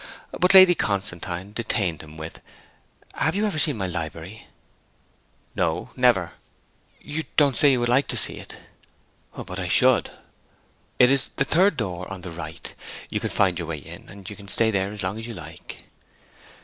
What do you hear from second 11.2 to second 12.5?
the third door on the